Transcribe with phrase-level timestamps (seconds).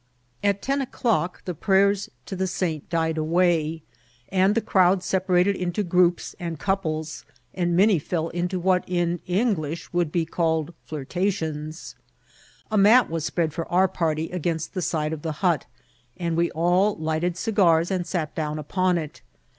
[0.43, 3.83] At ten o'clock the prayers to the saint died away, and Vol.
[3.83, 4.55] I— I t0 IMCIDBNTS OF TEATSL.
[4.55, 10.11] the crowd separated into groups and couples, and many fell into what in English would
[10.11, 11.93] be called flirtaticHis.
[12.71, 15.67] A mat was s{ff ead for our party against the side of the hut,
[16.17, 19.21] and we all lighted cigars and sat down upon it.